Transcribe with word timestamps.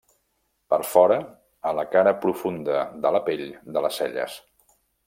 Per 0.73 0.79
fora, 0.93 1.17
a 1.73 1.75
la 1.81 1.85
cara 1.97 2.15
profunda 2.25 2.81
de 3.05 3.15
la 3.19 3.25
pell 3.31 3.47
de 3.79 3.89
les 3.89 4.03
celles. 4.03 4.43